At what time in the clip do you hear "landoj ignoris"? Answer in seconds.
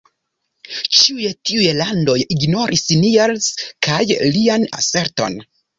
1.81-2.85